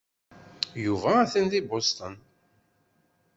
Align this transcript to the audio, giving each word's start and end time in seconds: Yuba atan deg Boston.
Yuba 0.85 1.09
atan 1.21 1.45
deg 1.53 1.65
Boston. 1.69 2.13